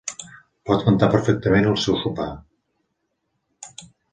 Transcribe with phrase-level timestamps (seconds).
[0.69, 2.29] Pot cantar perfectament al seu sopar!